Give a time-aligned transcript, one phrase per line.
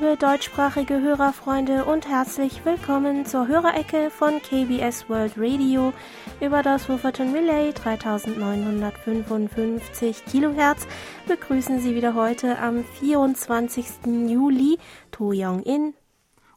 [0.00, 5.92] Liebe deutschsprachige Hörerfreunde und herzlich willkommen zur Hörerecke von KBS World Radio
[6.40, 10.86] über das Wolverton Relay 3955 Kilohertz.
[11.26, 14.06] Begrüßen Sie wieder heute am 24.
[14.28, 14.78] Juli
[15.10, 15.94] To Young In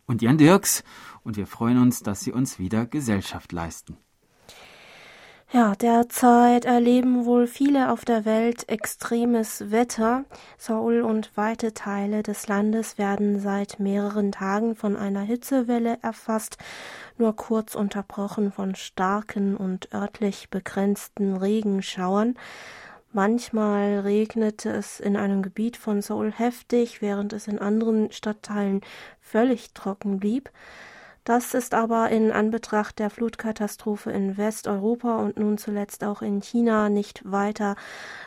[0.05, 0.83] und Jan Dirks
[1.23, 3.97] und wir freuen uns, dass Sie uns wieder Gesellschaft leisten.
[5.53, 10.23] Ja, derzeit erleben wohl viele auf der Welt extremes Wetter.
[10.57, 16.57] Seoul und weite Teile des Landes werden seit mehreren Tagen von einer Hitzewelle erfasst,
[17.17, 22.35] nur kurz unterbrochen von starken und örtlich begrenzten Regenschauern.
[23.11, 28.79] Manchmal regnete es in einem Gebiet von Seoul heftig, während es in anderen Stadtteilen
[29.19, 30.49] völlig trocken blieb.
[31.23, 36.89] Das ist aber in Anbetracht der Flutkatastrophe in Westeuropa und nun zuletzt auch in China
[36.89, 37.75] nicht weiter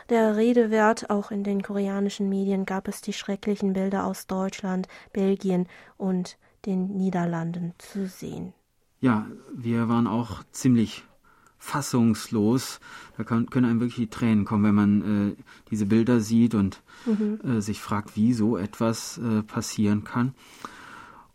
[0.09, 1.09] der Rede wert.
[1.09, 6.95] Auch in den koreanischen Medien gab es die schrecklichen Bilder aus Deutschland, Belgien und den
[6.95, 8.53] Niederlanden zu sehen.
[9.01, 11.03] Ja, wir waren auch ziemlich
[11.57, 12.79] fassungslos.
[13.17, 16.81] Da kann, können einem wirklich die Tränen kommen, wenn man äh, diese Bilder sieht und
[17.05, 17.39] mhm.
[17.43, 20.33] äh, sich fragt, wie so etwas äh, passieren kann.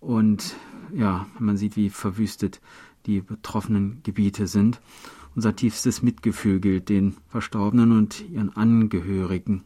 [0.01, 0.57] Und
[0.93, 2.61] ja, man sieht, wie verwüstet
[3.07, 4.81] die betroffenen Gebiete sind.
[5.37, 9.65] Unser tiefstes Mitgefühl gilt den Verstorbenen und ihren Angehörigen.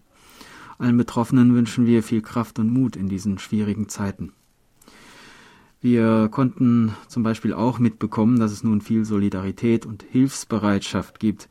[0.78, 4.32] Allen Betroffenen wünschen wir viel Kraft und Mut in diesen schwierigen Zeiten.
[5.80, 11.48] Wir konnten zum Beispiel auch mitbekommen, dass es nun viel Solidarität und Hilfsbereitschaft gibt.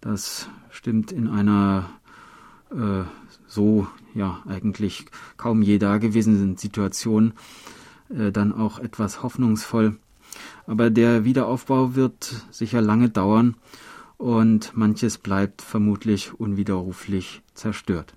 [0.00, 1.88] Das stimmt in einer
[2.70, 3.04] äh,
[3.46, 7.32] so ja eigentlich kaum je dagewesenen Situation
[8.10, 9.96] äh, dann auch etwas hoffnungsvoll.
[10.66, 13.56] Aber der Wiederaufbau wird sicher lange dauern
[14.16, 18.14] und manches bleibt vermutlich unwiderruflich zerstört.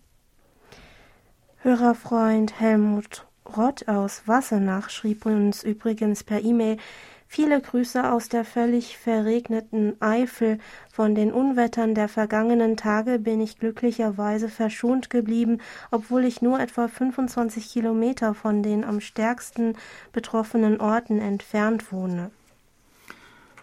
[1.57, 6.77] Hörerfreund Helmut Rott aus Wassenach schrieb uns übrigens per E-Mail,
[7.35, 10.59] Viele Grüße aus der völlig verregneten Eifel.
[10.91, 15.57] Von den Unwettern der vergangenen Tage bin ich glücklicherweise verschont geblieben,
[15.89, 19.73] obwohl ich nur etwa 25 Kilometer von den am stärksten
[20.11, 22.29] betroffenen Orten entfernt wohne.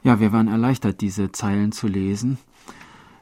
[0.03, 2.39] Ja, wir waren erleichtert, diese Zeilen zu lesen.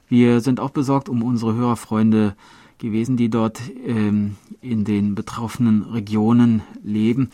[0.09, 2.35] Wir sind auch besorgt um unsere Hörerfreunde
[2.79, 7.29] gewesen, die dort ähm, in den betroffenen Regionen leben.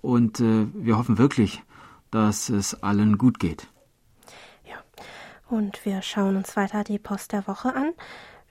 [0.00, 1.60] Und äh, wir hoffen wirklich,
[2.12, 3.66] dass es allen gut geht.
[4.64, 4.76] Ja,
[5.50, 7.92] und wir schauen uns weiter die Post der Woche an.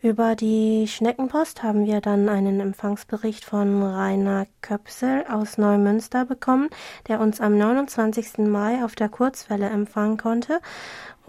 [0.04, 6.70] Über die Schneckenpost haben wir dann einen Empfangsbericht von Rainer Köpsel aus Neumünster bekommen,
[7.08, 8.40] der uns am 29.
[8.40, 10.60] Mai auf der Kurzwelle empfangen konnte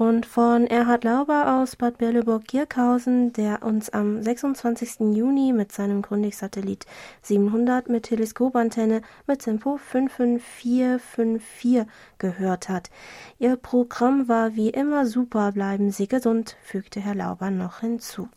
[0.02, 5.16] und von Erhard Lauber aus Bad Berleburg-Gierkhausen, der uns am 26.
[5.16, 6.86] Juni mit seinem Grundig-Satellit
[7.22, 11.86] 700 mit Teleskopantenne mit Tempo 55454
[12.18, 12.90] gehört hat.
[13.38, 18.28] Ihr Programm war wie immer super, bleiben Sie gesund, fügte Herr Lauber noch hinzu.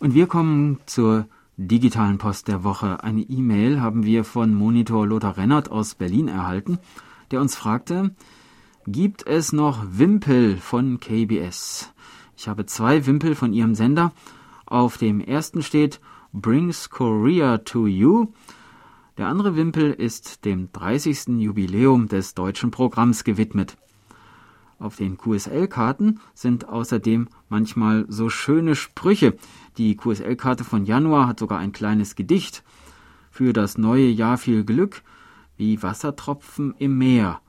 [0.00, 3.02] Und wir kommen zur digitalen Post der Woche.
[3.02, 6.78] Eine E-Mail haben wir von Monitor Lothar Rennert aus Berlin erhalten,
[7.30, 8.10] der uns fragte,
[8.86, 11.92] gibt es noch Wimpel von KBS.
[12.36, 14.12] Ich habe zwei Wimpel von ihrem Sender.
[14.66, 16.00] Auf dem ersten steht
[16.32, 18.26] Brings Korea to You.
[19.16, 21.28] Der andere Wimpel ist dem 30.
[21.38, 23.76] Jubiläum des deutschen Programms gewidmet.
[24.78, 29.36] Auf den QSL-Karten sind außerdem manchmal so schöne Sprüche.
[29.78, 32.62] Die QSL-Karte von Januar hat sogar ein kleines Gedicht.
[33.30, 35.02] Für das neue Jahr viel Glück,
[35.56, 37.40] wie Wassertropfen im Meer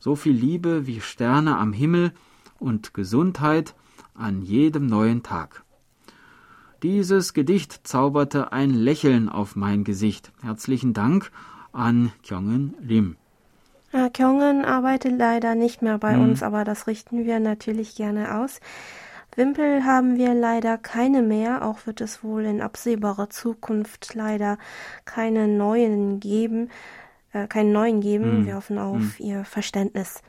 [0.00, 2.12] so viel Liebe wie Sterne am Himmel
[2.58, 3.74] und Gesundheit
[4.14, 5.62] an jedem neuen Tag.
[6.82, 10.32] Dieses Gedicht zauberte ein Lächeln auf mein Gesicht.
[10.42, 11.30] Herzlichen Dank
[11.72, 13.16] an Kyungen Lim.
[13.92, 16.22] Ja, Kyungen arbeitet leider nicht mehr bei hm.
[16.22, 18.60] uns, aber das richten wir natürlich gerne aus.
[19.36, 24.58] Wimpel haben wir leider keine mehr, auch wird es wohl in absehbarer Zukunft leider
[25.04, 26.70] keine neuen geben
[27.32, 28.42] äh, keinen neuen geben.
[28.42, 28.46] Mm.
[28.46, 29.22] Wir hoffen auf mm.
[29.22, 30.22] Ihr Verständnis.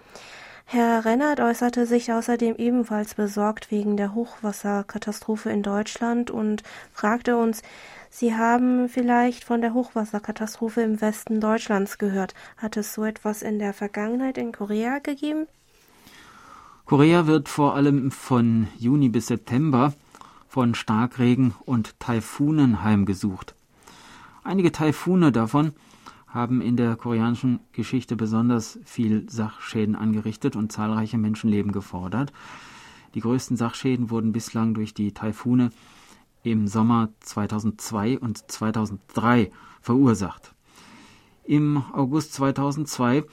[0.65, 6.63] Herr Rennert äußerte sich außerdem ebenfalls besorgt wegen der Hochwasserkatastrophe in Deutschland und
[6.93, 7.61] fragte uns,
[8.09, 12.35] Sie haben vielleicht von der Hochwasserkatastrophe im Westen Deutschlands gehört.
[12.57, 15.47] Hat es so etwas in der Vergangenheit in Korea gegeben?
[16.85, 19.93] Korea wird vor allem von Juni bis September
[20.49, 23.55] von Starkregen und Taifunen heimgesucht.
[24.43, 25.73] Einige Taifune davon
[26.33, 32.31] haben in der koreanischen Geschichte besonders viel Sachschäden angerichtet und zahlreiche Menschenleben gefordert.
[33.13, 35.71] Die größten Sachschäden wurden bislang durch die Taifune
[36.43, 39.51] im Sommer 2002 und 2003
[39.81, 40.55] verursacht.
[41.43, 43.25] Im August 2002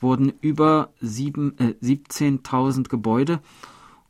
[0.00, 3.40] wurden über äh, 17.000 Gebäude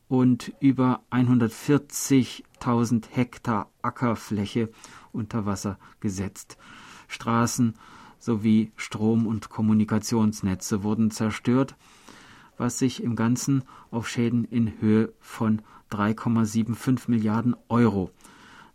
[0.08, 4.70] und über 140.000 Hektar Ackerfläche
[5.12, 6.58] unter Wasser gesetzt.
[7.08, 7.75] Straßen
[8.25, 11.76] sowie Strom- und Kommunikationsnetze wurden zerstört,
[12.56, 15.61] was sich im Ganzen auf Schäden in Höhe von
[15.91, 18.11] 3,75 Milliarden Euro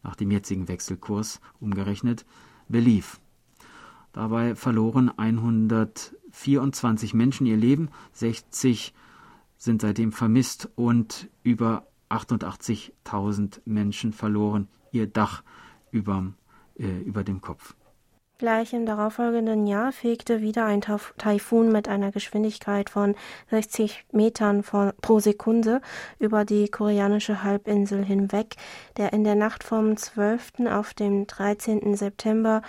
[0.04, 2.26] nach dem jetzigen Wechselkurs umgerechnet
[2.68, 3.20] belief.
[4.14, 8.94] Dabei verloren 124 Menschen ihr Leben, 60
[9.58, 15.44] sind seitdem vermisst und über 88.000 Menschen verloren ihr Dach
[15.92, 16.36] überm,
[16.78, 17.76] äh, über dem Kopf.
[18.40, 23.16] Gleich im darauffolgenden Jahr fegte wieder ein Taifun mit einer Geschwindigkeit von
[23.52, 25.82] 60 Metern pro Sekunde
[26.20, 28.56] über die koreanische Halbinsel hinweg,
[28.96, 30.68] der in der Nacht vom 12.
[30.72, 31.98] auf den 13.
[31.98, 32.62] September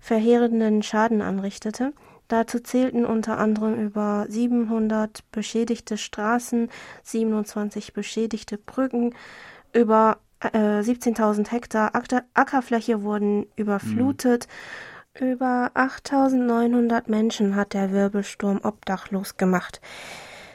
[0.00, 1.92] verheerenden Schaden anrichtete.
[2.26, 6.68] Dazu zählten unter anderem über 700 beschädigte Straßen,
[7.04, 9.14] 27 beschädigte Brücken,
[9.72, 11.92] über äh, 17.000 Hektar
[12.34, 14.48] Ackerfläche wurden überflutet.
[14.48, 19.80] Mhm über 8900 Menschen hat der Wirbelsturm obdachlos gemacht.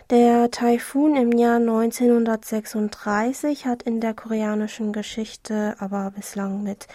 [0.10, 6.88] Der Taifun im Jahr 1936 hat in der koreanischen Geschichte aber bislang mit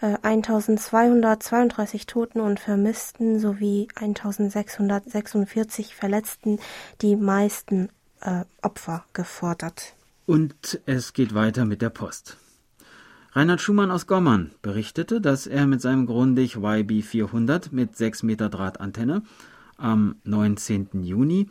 [0.00, 6.58] äh, 1232 Toten und Vermissten sowie 1646 Verletzten
[7.02, 7.90] die meisten
[8.22, 9.94] äh, Opfer gefordert.
[10.24, 12.38] Und es geht weiter mit der Post.
[13.38, 19.22] Reinhard Schumann aus Gommern berichtete, dass er mit seinem Grundig YB400 mit 6 Meter Drahtantenne
[19.76, 21.04] am 19.
[21.04, 21.48] Juni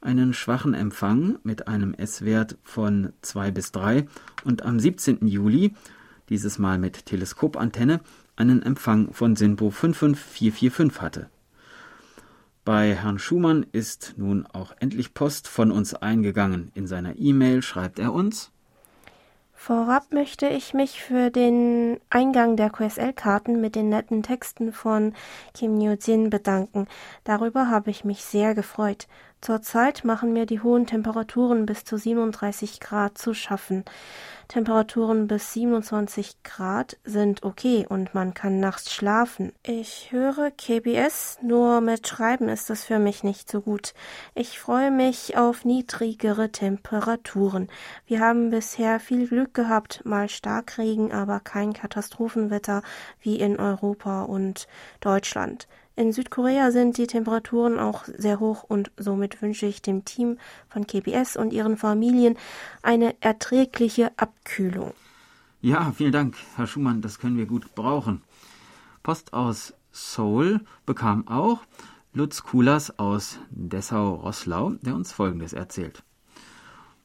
[0.00, 4.06] einen schwachen Empfang mit einem S-Wert von 2 bis 3
[4.44, 5.26] und am 17.
[5.26, 5.74] Juli,
[6.28, 8.02] dieses Mal mit Teleskopantenne,
[8.36, 11.28] einen Empfang von SINPO 55445 hatte.
[12.64, 16.70] Bei Herrn Schumann ist nun auch endlich Post von uns eingegangen.
[16.74, 18.52] In seiner E-Mail schreibt er uns
[19.58, 25.14] Vorab möchte ich mich für den Eingang der QSL-Karten mit den netten Texten von
[25.54, 26.86] Kim Yoo-jin bedanken.
[27.24, 29.08] Darüber habe ich mich sehr gefreut.
[29.40, 33.84] Zurzeit machen mir die hohen Temperaturen bis zu 37 Grad zu schaffen.
[34.48, 39.52] Temperaturen bis 27 Grad sind okay und man kann nachts schlafen.
[39.62, 43.92] Ich höre KBS, nur mit Schreiben ist es für mich nicht so gut.
[44.34, 47.68] Ich freue mich auf niedrigere Temperaturen.
[48.06, 52.82] Wir haben bisher viel Glück gehabt, mal Starkregen, aber kein Katastrophenwetter
[53.20, 54.68] wie in Europa und
[55.00, 55.66] Deutschland.
[55.98, 60.36] In Südkorea sind die Temperaturen auch sehr hoch und somit wünsche ich dem Team
[60.68, 62.36] von KBS und ihren Familien
[62.82, 64.92] eine erträgliche Abkühlung.
[65.62, 68.20] Ja, vielen Dank, Herr Schumann, das können wir gut brauchen.
[69.02, 71.62] Post aus Seoul bekam auch
[72.12, 76.02] Lutz Kulas aus Dessau-Rosslau, der uns Folgendes erzählt.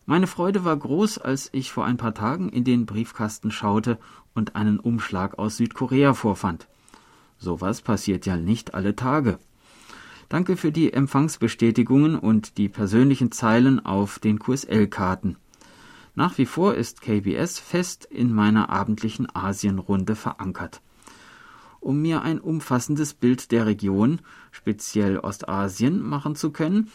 [0.06, 4.00] Meine Freude war groß, als ich vor ein paar Tagen in den Briefkasten schaute
[4.34, 6.68] und einen Umschlag aus Südkorea vorfand.
[7.42, 9.40] Sowas passiert ja nicht alle Tage.
[10.30, 15.38] Danke für die Empfangsbestätigungen und die persönlichen Zeilen auf den QSL-Karten.
[16.14, 20.82] Nach wie vor ist KBS fest in meiner abendlichen Asienrunde verankert.
[21.80, 24.20] Um mir ein umfassendes Bild der Region,
[24.52, 26.92] speziell Ostasien, machen zu können,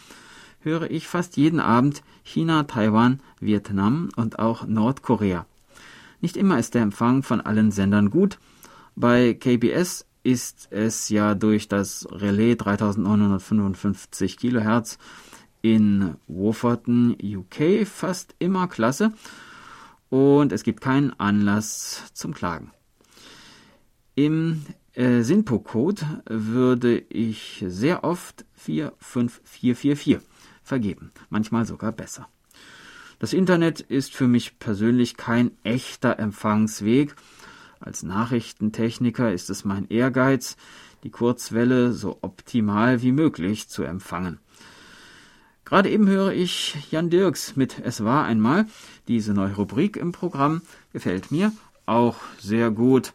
[0.60, 5.44] höre ich fast jeden Abend China, Taiwan, Vietnam und auch Nordkorea.
[6.20, 8.38] Nicht immer ist der Empfang von allen Sendern gut.
[8.94, 14.98] Bei KBS ist es ja durch das Relais 3955 kHz
[15.62, 19.12] in Wofferton, UK fast immer klasse
[20.10, 22.72] und es gibt keinen Anlass zum Klagen.
[24.16, 30.18] Im äh, SINPO-Code würde ich sehr oft 45444
[30.64, 32.28] vergeben, manchmal sogar besser.
[33.20, 37.14] Das Internet ist für mich persönlich kein echter Empfangsweg,
[37.80, 40.56] als Nachrichtentechniker ist es mein Ehrgeiz,
[41.04, 44.40] die Kurzwelle so optimal wie möglich zu empfangen.
[45.64, 48.66] Gerade eben höre ich Jan Dirks mit Es war einmal.
[49.08, 51.52] Diese neue Rubrik im Programm gefällt mir
[51.86, 53.12] auch sehr gut.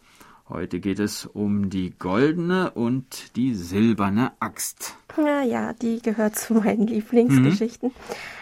[0.50, 4.96] Heute geht es um die goldene und die silberne Axt.
[5.18, 7.90] Ja, ja, die gehört zu meinen Lieblingsgeschichten.
[7.90, 7.94] Mhm.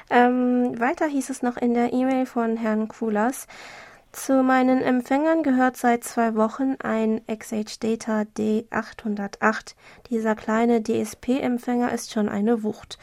[0.10, 3.46] Ähm, weiter hieß es noch in der E-Mail von Herrn Kulas.
[4.12, 9.76] Zu meinen Empfängern gehört seit zwei Wochen ein XH-Data D808.
[10.10, 12.98] Dieser kleine DSP-Empfänger ist schon eine Wucht.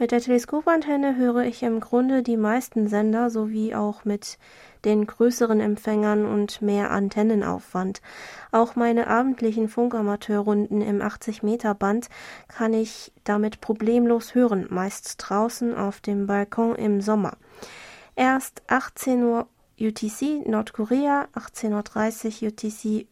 [0.00, 4.36] Mit der Teleskopantenne höre ich im Grunde die meisten Sender sowie auch mit
[4.84, 8.02] den größeren Empfängern und mehr Antennenaufwand.
[8.50, 12.08] Auch meine abendlichen Funkamateurrunden im 80-Meter-Band
[12.48, 17.36] kann ich damit problemlos hören, meist draußen auf dem Balkon im Sommer.
[18.16, 19.46] Erst 18 Uhr
[19.80, 23.06] UTC Nordkorea, 18.30 Uhr UTC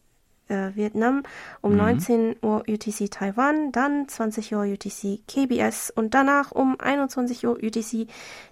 [0.49, 1.23] äh, Vietnam,
[1.61, 1.77] um mhm.
[1.77, 8.07] 19 Uhr UTC Taiwan, dann 20 Uhr UTC KBS und danach um 21 Uhr UTC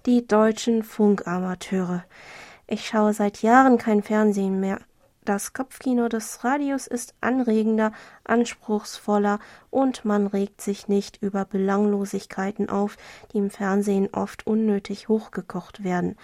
[0.05, 2.03] die deutschen Funkamateure.
[2.67, 4.79] Ich schaue seit Jahren kein Fernsehen mehr.
[5.25, 7.91] Das Kopfkino des Radios ist anregender,
[8.25, 9.39] anspruchsvoller
[9.72, 12.96] und man regt sich nicht über Belanglosigkeiten auf,
[13.34, 16.15] die im Fernsehen oft unnötig hochgekocht werden.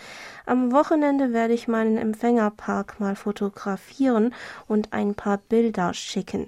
[0.45, 4.35] Am Wochenende werde ich meinen Empfängerpark mal fotografieren
[4.67, 6.47] und ein paar Bilder schicken.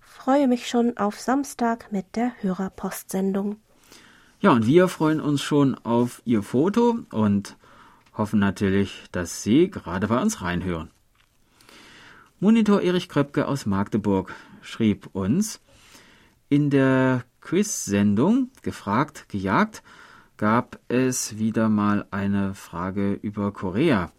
[0.00, 3.56] Freue mich schon auf Samstag mit der Hörerpostsendung.
[4.38, 7.56] Ja, und wir freuen uns schon auf Ihr Foto und
[8.16, 10.92] hoffen natürlich, dass Sie gerade bei uns reinhören.
[12.40, 15.60] Monitor Erich Kröpke aus Magdeburg schrieb uns,
[16.48, 19.82] in der Quiz-Sendung Gefragt, gejagt
[20.36, 24.12] gab es wieder mal eine Frage über Korea.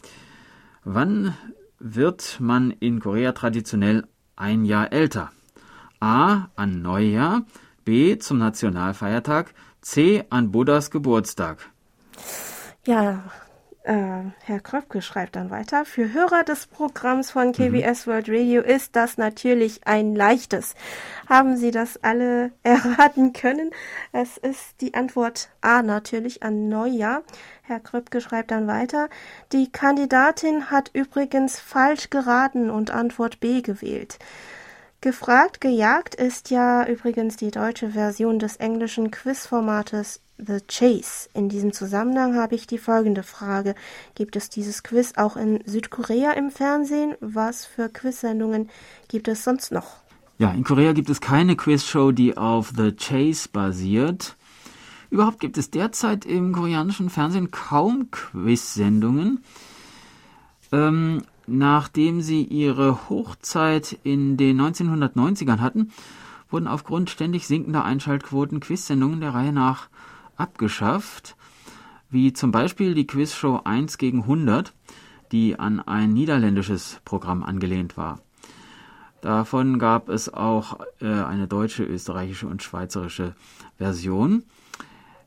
[0.83, 1.33] Wann
[1.79, 5.31] wird man in Korea traditionell ein Jahr älter?
[6.01, 6.49] A.
[6.57, 7.45] An Neujahr,
[7.85, 8.17] B.
[8.17, 10.25] zum Nationalfeiertag, C.
[10.29, 11.69] An Buddhas Geburtstag.
[12.85, 13.23] Ja,
[13.91, 18.11] Herr Kröpke schreibt dann weiter, für Hörer des Programms von KBS mhm.
[18.11, 20.75] World Radio ist das natürlich ein leichtes.
[21.27, 23.71] Haben Sie das alle erraten können?
[24.11, 27.23] Es ist die Antwort A natürlich an Neujahr.
[27.63, 29.09] Herr Kröpke schreibt dann weiter,
[29.53, 34.19] die Kandidatin hat übrigens falsch geraten und Antwort B gewählt.
[35.01, 41.29] Gefragt, gejagt ist ja übrigens die deutsche Version des englischen Quizformates The Chase.
[41.33, 43.75] In diesem Zusammenhang habe ich die folgende Frage.
[44.15, 47.15] Gibt es dieses Quiz auch in Südkorea im Fernsehen?
[47.21, 48.69] Was für Quizsendungen
[49.07, 50.01] gibt es sonst noch?
[50.37, 54.35] Ja, in Korea gibt es keine Quizshow, die auf The Chase basiert.
[55.09, 59.45] Überhaupt gibt es derzeit im koreanischen Fernsehen kaum Quizsendungen.
[60.73, 65.91] Ähm, Nachdem sie ihre Hochzeit in den 1990ern hatten,
[66.51, 69.89] wurden aufgrund ständig sinkender Einschaltquoten Quizsendungen der Reihe nach
[70.35, 71.35] abgeschafft,
[72.11, 74.73] wie zum Beispiel die Quizshow 1 gegen 100,
[75.31, 78.19] die an ein niederländisches Programm angelehnt war.
[79.21, 83.35] Davon gab es auch äh, eine deutsche, österreichische und schweizerische
[83.77, 84.43] Version.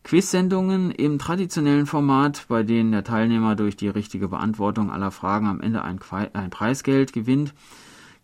[0.04, 5.60] Quiz-Sendungen im traditionellen Format, bei denen der Teilnehmer durch die richtige Beantwortung aller Fragen am
[5.60, 6.00] Ende ein,
[6.32, 7.54] ein Preisgeld gewinnt,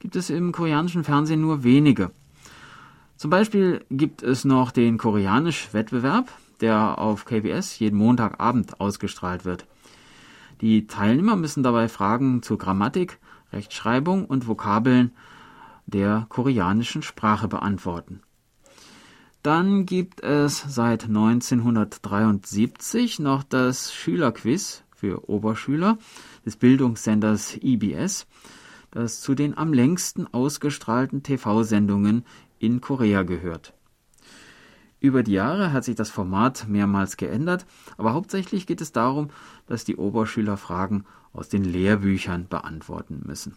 [0.00, 2.10] gibt es im koreanischen Fernsehen nur wenige.
[3.16, 6.28] Zum Beispiel gibt es noch den Koreanisch-Wettbewerb,
[6.60, 9.66] der auf KBS jeden Montagabend ausgestrahlt wird.
[10.60, 13.18] Die Teilnehmer müssen dabei Fragen zur Grammatik,
[13.52, 15.12] Rechtschreibung und Vokabeln
[15.86, 18.20] der koreanischen Sprache beantworten.
[19.42, 25.96] Dann gibt es seit 1973 noch das Schülerquiz für Oberschüler
[26.44, 28.26] des Bildungssenders IBS,
[28.90, 32.24] das zu den am längsten ausgestrahlten TV-Sendungen
[32.58, 33.74] in Korea gehört.
[35.00, 37.64] Über die Jahre hat sich das Format mehrmals geändert,
[37.96, 39.28] aber hauptsächlich geht es darum,
[39.68, 43.54] dass die Oberschüler Fragen aus den Lehrbüchern beantworten müssen.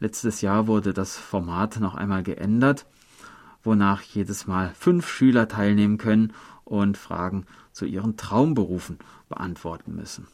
[0.00, 2.86] Letztes Jahr wurde das Format noch einmal geändert
[3.66, 6.32] wonach jedes Mal fünf Schüler teilnehmen können
[6.64, 10.26] und Fragen zu ihren Traumberufen beantworten müssen.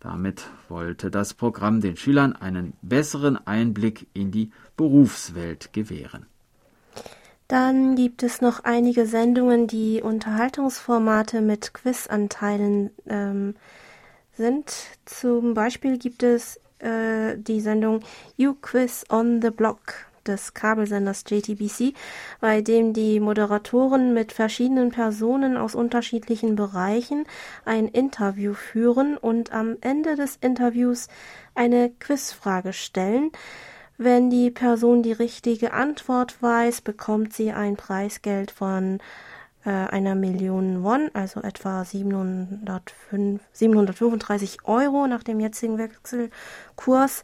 [0.00, 6.26] Damit wollte das Programm den Schülern einen besseren Einblick in die Berufswelt gewähren.
[7.48, 13.54] Dann gibt es noch einige Sendungen, die Unterhaltungsformate mit Quizanteilen ähm,
[14.32, 14.72] sind.
[15.04, 18.00] Zum Beispiel gibt es äh, die Sendung
[18.36, 19.94] You Quiz on the Block
[20.24, 21.94] des Kabelsenders JTBC,
[22.40, 27.24] bei dem die Moderatoren mit verschiedenen Personen aus unterschiedlichen Bereichen
[27.64, 31.08] ein Interview führen und am Ende des Interviews
[31.54, 33.30] eine Quizfrage stellen.
[33.96, 38.98] Wenn die Person die richtige Antwort weiß, bekommt sie ein Preisgeld von
[39.64, 47.22] äh, einer Million Won, also etwa 705, 735 Euro nach dem jetzigen Wechselkurs.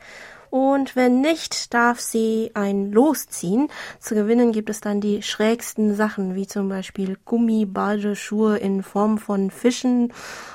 [0.50, 3.68] Und wenn nicht, darf sie ein Los ziehen.
[4.00, 9.52] Zu gewinnen gibt es dann die schrägsten Sachen, wie zum Beispiel Gummibadeschuhe in Form von
[9.52, 10.12] Fischen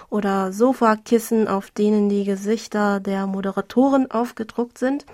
[0.09, 5.05] oder Sofakissen, auf denen die Gesichter der Moderatoren aufgedruckt sind.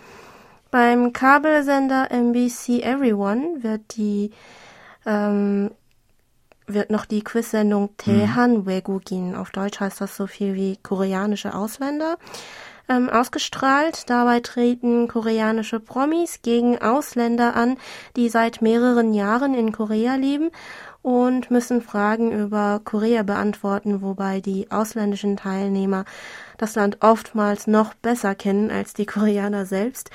[0.72, 4.32] Beim Kabelsender NBC Everyone wird die
[5.06, 5.72] ähm,
[6.66, 9.36] wird noch die Quizsendung Tehan Wegugin.
[9.36, 12.18] Auf Deutsch heißt das so viel wie koreanische Ausländer
[12.90, 14.10] ähm, ausgestrahlt.
[14.10, 17.78] Dabei treten koreanische Promis gegen Ausländer an,
[18.16, 20.52] die seit mehreren Jahren in Korea leben
[21.02, 26.06] und müssen Fragen über Korea beantworten, wobei die ausländischen Teilnehmer
[26.58, 30.12] das Land oftmals noch besser kennen als die Koreaner selbst.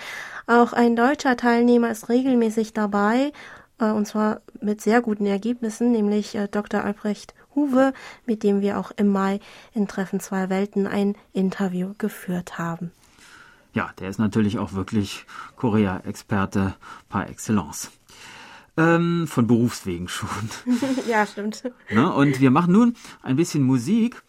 [0.47, 3.33] Auch ein deutscher Teilnehmer ist regelmäßig dabei,
[3.81, 6.85] äh, und zwar mit sehr guten Ergebnissen, nämlich äh, Dr.
[6.85, 7.93] Albrecht Huwe,
[8.27, 9.41] mit dem wir auch im Mai
[9.75, 12.93] in Treffen zwei Welten ein Interview geführt haben.
[13.73, 16.77] Ja, der ist natürlich auch wirklich Korea-Experte
[17.09, 17.91] par excellence.
[18.79, 20.29] Ähm, von Berufswegen schon.
[21.09, 21.63] ja, stimmt.
[21.91, 24.23] Na, und wir machen nun ein bisschen Musik.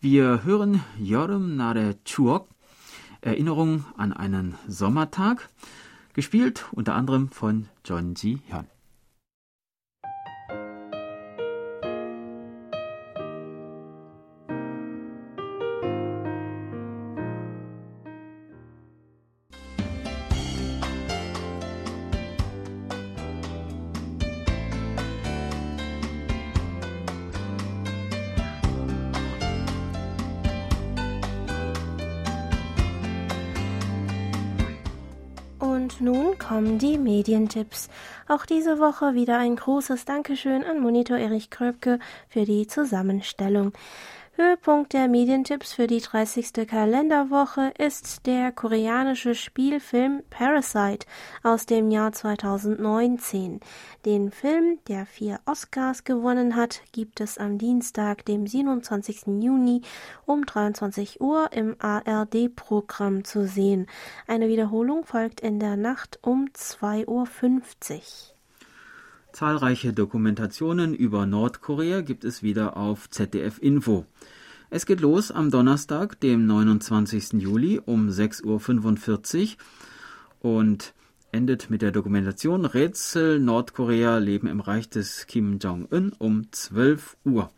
[0.00, 2.48] Wir hören Yorum Nare Chuok,
[3.20, 5.48] Erinnerung an einen Sommertag,
[6.14, 8.66] gespielt unter anderem von John Ji Hyun.
[36.00, 37.88] Nun kommen die Medientipps.
[38.28, 43.72] Auch diese Woche wieder ein großes Dankeschön an Monitor Erich Kröpke für die Zusammenstellung.
[44.36, 46.66] Höhepunkt der Medientipps für die 30.
[46.66, 51.06] Kalenderwoche ist der koreanische Spielfilm Parasite
[51.42, 53.58] aus dem Jahr 2019.
[54.04, 59.26] Den Film, der vier Oscars gewonnen hat, gibt es am Dienstag, dem 27.
[59.40, 59.82] Juni
[60.26, 63.88] um 23 Uhr im ARD-Programm zu sehen.
[64.28, 68.29] Eine Wiederholung folgt in der Nacht um 2.50 Uhr.
[69.32, 74.06] Zahlreiche Dokumentationen über Nordkorea gibt es wieder auf ZDF Info.
[74.70, 77.34] Es geht los am Donnerstag, dem 29.
[77.34, 79.56] Juli um 6.45
[80.42, 80.94] Uhr und
[81.32, 87.50] endet mit der Dokumentation Rätsel Nordkorea leben im Reich des Kim Jong-un um 12 Uhr.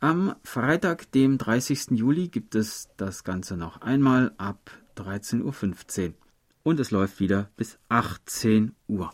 [0.00, 1.90] Am Freitag, dem 30.
[1.92, 6.14] Juli, gibt es das Ganze noch einmal ab 13.15 Uhr.
[6.62, 9.12] Und es läuft wieder bis 18 Uhr.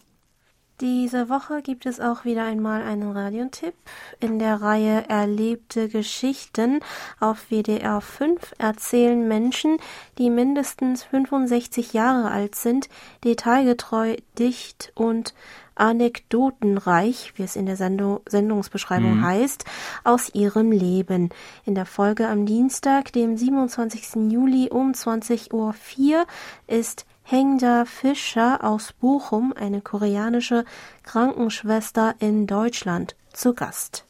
[0.81, 3.75] Diese Woche gibt es auch wieder einmal einen Radiotipp.
[4.19, 6.81] In der Reihe Erlebte Geschichten
[7.21, 9.77] auf WDR 5 erzählen Menschen,
[10.19, 12.89] die mindestens 65 Jahre alt sind,
[13.23, 15.33] detailgetreu, dicht und
[15.77, 19.25] anekdotenreich, wie es in der Sendung, Sendungsbeschreibung mhm.
[19.25, 19.65] heißt,
[20.03, 21.31] aus ihrem Leben.
[21.65, 24.31] In der Folge am Dienstag, dem 27.
[24.33, 26.27] Juli um 20.04 Uhr
[26.67, 30.67] ist Hengda Fischer aus Bochum, eine koreanische
[31.05, 34.07] Krankenschwester in Deutschland, zu Gast.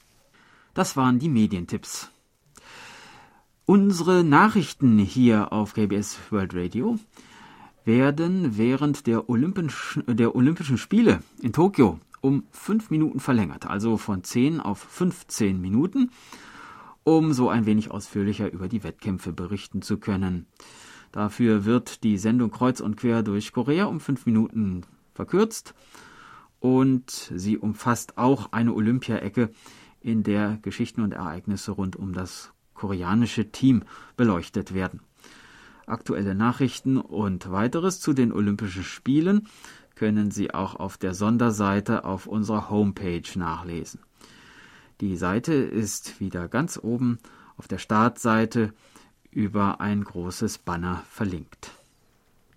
[0.74, 2.11] Das waren die Medientipps.
[3.66, 6.98] Unsere Nachrichten hier auf KBS World Radio
[7.85, 14.24] werden während der Olympischen, der Olympischen Spiele in Tokio um fünf Minuten verlängert, also von
[14.24, 16.11] zehn auf 15 Minuten,
[17.05, 20.46] um so ein wenig ausführlicher über die Wettkämpfe berichten zu können.
[21.14, 24.81] Dafür wird die Sendung kreuz und quer durch Korea um fünf Minuten
[25.14, 25.72] verkürzt
[26.59, 29.50] und sie umfasst auch eine Olympia-Ecke,
[30.00, 33.85] in der Geschichten und Ereignisse rund um das koreanische Team
[34.16, 35.03] beleuchtet werden.
[35.87, 39.46] Aktuelle Nachrichten und weiteres zu den Olympischen Spielen
[39.94, 44.00] können Sie auch auf der Sonderseite auf unserer Homepage nachlesen.
[45.00, 47.20] Die Seite ist wieder ganz oben
[47.57, 48.72] auf der Startseite
[49.35, 51.73] über ein großes Banner verlinkt.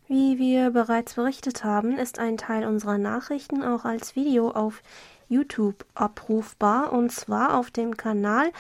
[0.08, 4.82] Wie wir bereits berichtet haben, ist ein Teil unserer Nachrichten auch als Video auf
[5.28, 8.52] YouTube abrufbar und zwar auf dem Kanal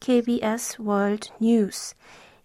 [0.00, 1.94] KBS World News.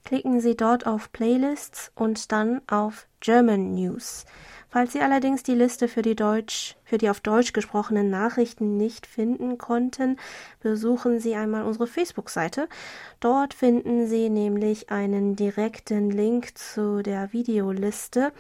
[0.06, 4.26] Klicken Sie dort auf Playlists und dann auf German News.
[4.74, 9.06] Falls Sie allerdings die Liste für die Deutsch, für die auf Deutsch gesprochenen Nachrichten nicht
[9.06, 10.16] finden konnten,
[10.62, 12.70] besuchen Sie einmal unsere Facebook-Seite.
[13.20, 18.32] Dort finden Sie nämlich einen direkten Link zu der Videoliste,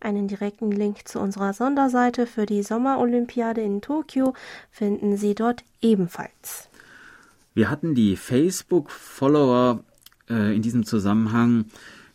[0.00, 4.32] einen direkten Link zu unserer Sonderseite für die Sommerolympiade in Tokio
[4.70, 6.70] finden Sie dort ebenfalls.
[7.52, 9.84] Wir hatten die Facebook-Follower
[10.30, 11.66] äh, in diesem Zusammenhang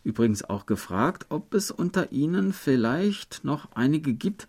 [0.04, 4.48] übrigens auch gefragt, ob es unter Ihnen vielleicht noch einige gibt,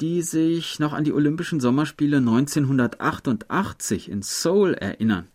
[0.00, 5.28] die sich noch an die Olympischen Sommerspiele 1988 in Seoul erinnern.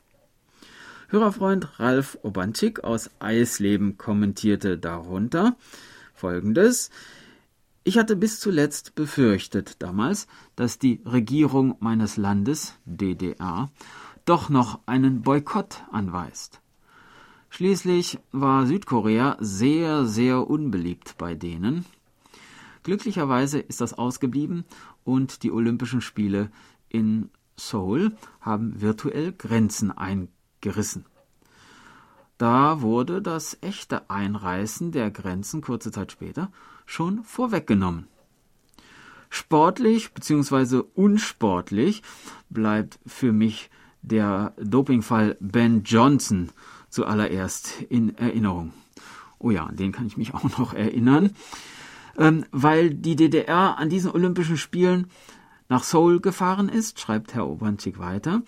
[1.09, 5.55] Hörerfreund Ralf Obanczyk aus Eisleben kommentierte darunter
[6.15, 6.89] folgendes.
[7.83, 13.69] Ich hatte bis zuletzt befürchtet damals, dass die Regierung meines Landes, DDR,
[14.25, 16.62] doch noch einen Boykott anweist.
[17.55, 21.85] Schließlich war Südkorea sehr, sehr unbeliebt bei denen.
[22.81, 24.65] Glücklicherweise ist das ausgeblieben
[25.03, 26.49] und die Olympischen Spiele
[26.89, 31.05] in Seoul haben virtuell Grenzen eingerissen.
[32.39, 36.51] Da wurde das echte Einreißen der Grenzen kurze Zeit später
[36.87, 38.07] schon vorweggenommen.
[39.29, 40.81] Sportlich bzw.
[40.95, 42.01] unsportlich
[42.49, 43.69] bleibt für mich
[44.01, 46.49] der Dopingfall Ben Johnson
[46.93, 48.71] zuallererst in Erinnerung.
[49.39, 51.31] Oh ja, an den kann ich mich auch noch erinnern,
[52.17, 55.07] ähm, weil die DDR an diesen Olympischen Spielen
[55.69, 58.43] nach Seoul gefahren ist, schreibt Herr Obanczyk weiter,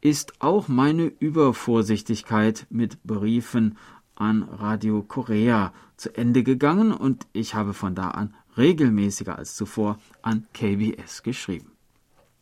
[0.00, 3.78] ist auch meine Übervorsichtigkeit mit Briefen
[4.14, 9.98] an Radio Korea zu Ende gegangen und ich habe von da an regelmäßiger als zuvor
[10.22, 11.75] an KBS geschrieben.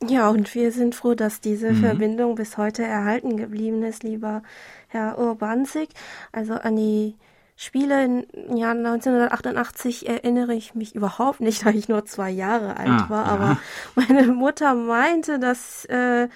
[0.09, 1.77] Ja, und wir sind froh, dass diese mhm.
[1.77, 4.43] Verbindung bis heute erhalten geblieben ist, lieber
[4.89, 5.91] Herr Urbanzig.
[6.33, 7.17] Also an die
[7.57, 12.89] Spiele im Jahr 1988 erinnere ich mich überhaupt nicht, da ich nur zwei Jahre alt
[12.89, 13.25] ah, war.
[13.27, 13.59] Aber
[13.95, 16.29] meine Mutter meinte, dass äh,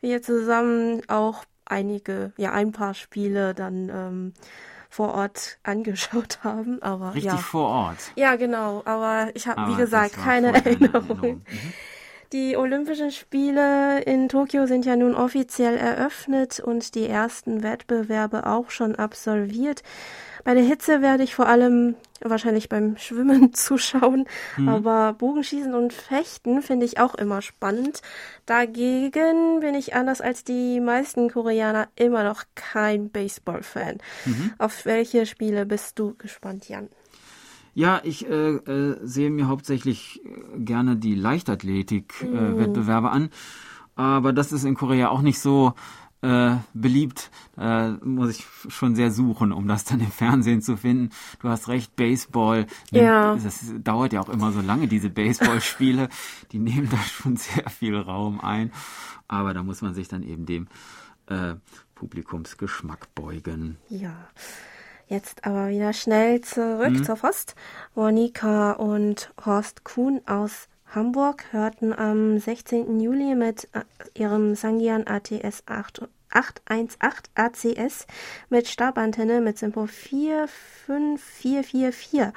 [0.00, 4.32] wir zusammen auch einige, ja, ein paar Spiele dann ähm,
[4.88, 6.82] vor Ort angeschaut haben.
[6.82, 7.38] Aber Richtig ja.
[7.38, 8.12] vor Ort.
[8.16, 8.82] Ja, genau.
[8.84, 11.08] Aber ich habe, wie gesagt, keine Erinnerung.
[11.08, 11.42] Erinnerung.
[11.48, 11.72] Mhm.
[12.32, 18.70] Die Olympischen Spiele in Tokio sind ja nun offiziell eröffnet und die ersten Wettbewerbe auch
[18.70, 19.82] schon absolviert.
[20.44, 24.68] Bei der Hitze werde ich vor allem wahrscheinlich beim Schwimmen zuschauen, mhm.
[24.68, 28.00] aber Bogenschießen und Fechten finde ich auch immer spannend.
[28.46, 33.98] Dagegen bin ich anders als die meisten Koreaner immer noch kein Baseball-Fan.
[34.24, 34.52] Mhm.
[34.58, 36.90] Auf welche Spiele bist du gespannt, Jan?
[37.80, 43.30] Ja, ich äh, äh, sehe mir hauptsächlich äh, gerne die Leichtathletik-Wettbewerbe äh, an.
[43.96, 45.72] Aber das ist in Korea auch nicht so
[46.20, 47.30] äh, beliebt.
[47.56, 51.08] Da muss ich schon sehr suchen, um das dann im Fernsehen zu finden.
[51.40, 52.66] Du hast recht, Baseball.
[52.90, 53.36] Ja.
[53.36, 56.10] Das dauert ja auch immer so lange, diese Baseballspiele.
[56.52, 58.72] die nehmen da schon sehr viel Raum ein.
[59.26, 60.68] Aber da muss man sich dann eben dem
[61.28, 61.54] äh,
[61.94, 63.78] Publikumsgeschmack beugen.
[63.88, 64.28] Ja.
[65.10, 67.02] Jetzt aber wieder schnell zurück mhm.
[67.02, 67.56] zur Post.
[67.96, 73.00] Monika und Horst Kuhn aus Hamburg hörten am 16.
[73.00, 73.80] Juli mit äh,
[74.14, 78.06] ihrem Sangian ATS 8 818 ACS
[78.50, 82.28] mit Stabantenne mit Simpo 45444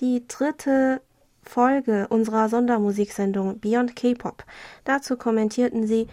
[0.00, 1.00] die dritte
[1.42, 4.44] Folge unserer Sondermusiksendung Beyond K-Pop.
[4.84, 6.08] Dazu kommentierten sie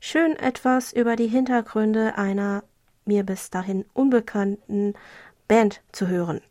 [0.00, 2.64] schön etwas über die Hintergründe einer
[3.04, 4.94] mir bis dahin unbekannten
[5.48, 6.42] Band zu hören.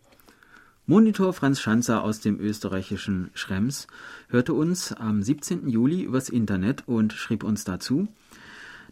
[0.87, 3.85] Monitor Franz Schanzer aus dem österreichischen Schrems
[4.27, 5.69] hörte uns am 17.
[5.69, 8.07] Juli übers Internet und schrieb uns dazu,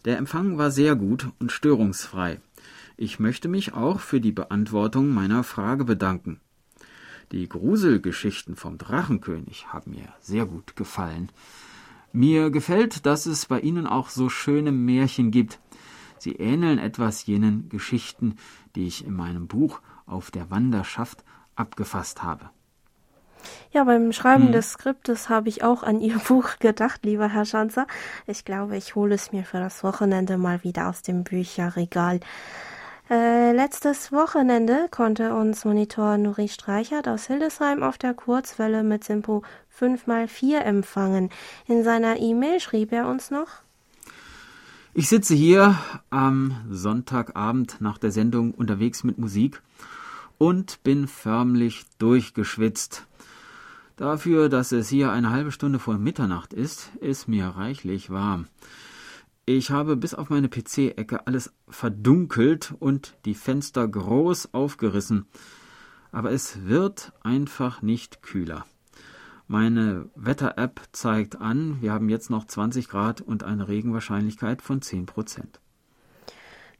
[0.04, 2.40] der Empfang war sehr gut und störungsfrei.
[2.96, 6.40] Ich möchte mich auch für die Beantwortung meiner Frage bedanken.
[7.32, 11.32] Die Gruselgeschichten vom Drachenkönig haben mir sehr gut gefallen.
[12.12, 15.58] Mir gefällt, dass es bei Ihnen auch so schöne Märchen gibt.
[16.18, 18.36] Sie ähneln etwas jenen Geschichten,
[18.76, 22.50] die ich in meinem Buch auf der Wanderschaft abgefasst habe.
[23.72, 24.52] Ja, beim Schreiben hm.
[24.52, 27.86] des Skriptes habe ich auch an Ihr Buch gedacht, lieber Herr Schanzer.
[28.26, 32.20] Ich glaube, ich hole es mir für das Wochenende mal wieder aus dem Bücherregal.
[33.08, 39.42] Äh, letztes Wochenende konnte uns Monitor Nuri Streichert aus Hildesheim auf der Kurzwelle mit Simpo
[39.78, 41.30] 5x4 empfangen.
[41.68, 43.48] In seiner E-Mail schrieb er uns noch,
[44.98, 49.60] ich sitze hier am Sonntagabend nach der Sendung unterwegs mit Musik
[50.38, 53.06] und bin förmlich durchgeschwitzt.
[53.96, 58.46] Dafür, dass es hier eine halbe Stunde vor Mitternacht ist, ist mir reichlich warm.
[59.46, 65.26] Ich habe bis auf meine PC-Ecke alles verdunkelt und die Fenster groß aufgerissen,
[66.10, 68.66] aber es wird einfach nicht kühler.
[69.48, 75.06] Meine Wetter-App zeigt an, wir haben jetzt noch 20 Grad und eine Regenwahrscheinlichkeit von 10
[75.06, 75.60] Prozent.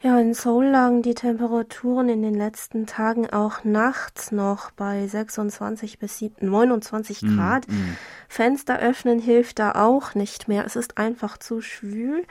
[0.02, 5.98] Ja, in Seoul lagen die Temperaturen in den letzten Tagen auch nachts noch bei 26
[5.98, 7.68] bis 29 mm, Grad.
[7.68, 7.96] Mm, mm.
[8.28, 10.66] Fenster öffnen hilft da auch nicht mehr.
[10.66, 12.24] Es ist einfach zu schwül.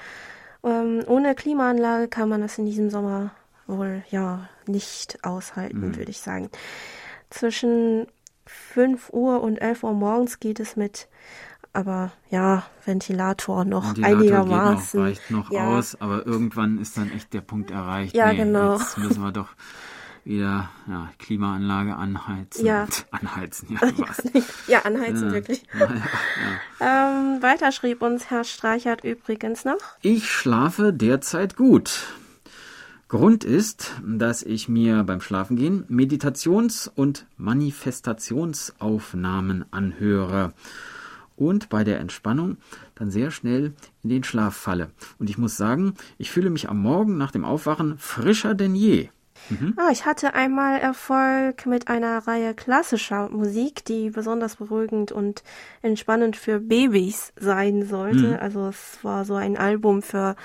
[0.63, 3.31] Ähm, ohne Klimaanlage kann man das in diesem Sommer
[3.65, 5.95] wohl ja nicht aushalten, mm.
[5.95, 6.51] würde ich sagen.
[7.31, 8.05] Zwischen
[8.45, 11.07] 5 Uhr und 11 Uhr morgens geht es mit,
[11.75, 14.99] aber ja, Ventilator noch Ventilator einigermaßen.
[14.99, 15.67] Noch, reicht noch ja.
[15.67, 18.15] aus, aber irgendwann ist dann echt der Punkt erreicht.
[18.15, 18.77] Ja, nee, genau.
[18.77, 19.49] Jetzt müssen wir doch
[20.25, 22.65] wieder ja, Klimaanlage anheizen.
[22.65, 22.87] Ja.
[23.11, 23.79] Anheizen, ja.
[23.97, 24.23] Was.
[24.67, 25.33] ja, anheizen, ja.
[25.33, 25.63] wirklich.
[25.77, 25.87] Ja,
[26.79, 29.77] ähm, weiter schrieb uns Herr Streichert übrigens noch.
[30.01, 32.07] Ich schlafe derzeit gut.
[33.07, 40.53] Grund ist, dass ich mir beim Schlafengehen Meditations- und Manifestationsaufnahmen anhöre
[41.35, 42.57] und bei der Entspannung
[42.95, 44.91] dann sehr schnell in den Schlaf falle.
[45.19, 49.09] Und ich muss sagen, ich fühle mich am Morgen nach dem Aufwachen frischer denn je.
[49.49, 49.73] Mhm.
[49.77, 55.43] Ah, ich hatte einmal Erfolg mit einer Reihe klassischer Musik, die besonders beruhigend und
[55.81, 58.27] entspannend für Babys sein sollte.
[58.29, 58.37] Mhm.
[58.39, 60.35] Also es war so ein Album für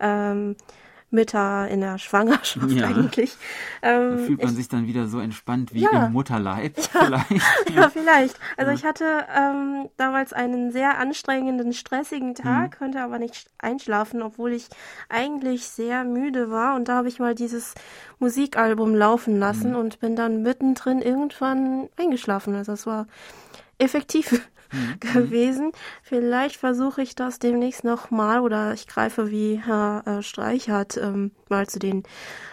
[0.00, 0.56] ähm,
[1.10, 2.86] Mütter in der Schwangerschaft ja.
[2.86, 3.36] eigentlich.
[3.82, 6.06] Ähm, da fühlt man ich, sich dann wieder so entspannt wie ja.
[6.06, 6.84] im Mutterleib ja.
[7.04, 7.30] vielleicht.
[7.74, 8.36] ja, vielleicht.
[8.56, 12.78] Also ich hatte ähm, damals einen sehr anstrengenden, stressigen Tag, mhm.
[12.78, 14.68] konnte aber nicht einschlafen, obwohl ich
[15.08, 16.74] eigentlich sehr müde war.
[16.74, 17.74] Und da habe ich mal dieses
[18.18, 19.76] Musikalbum laufen lassen mhm.
[19.76, 22.54] und bin dann mittendrin irgendwann eingeschlafen.
[22.54, 23.06] Also es war
[23.78, 25.00] effektiv mhm.
[25.12, 25.72] gewesen.
[26.02, 31.66] Vielleicht versuche ich das demnächst nochmal oder ich greife, wie Herr äh, Streichert, ähm, mal
[31.66, 32.02] zu den